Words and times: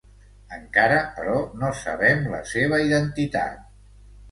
Encara, 0.55 0.95
però, 1.17 1.35
no 1.65 1.69
sabem 1.83 2.25
la 2.33 2.41
seva 2.55 2.83
identitat. 2.89 3.65